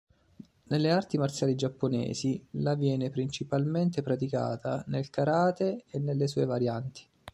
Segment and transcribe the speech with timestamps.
[0.63, 7.03] Nelle arti marziali giapponesi, la viene principalmente praticata nel karate e nelle sue varianti.